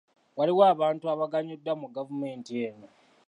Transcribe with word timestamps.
Waliwo 0.37 0.63
abantu 0.73 1.03
abaganyuddwa 1.13 1.71
mu 1.81 1.87
gavumenti 1.95 2.51
eno. 2.67 2.87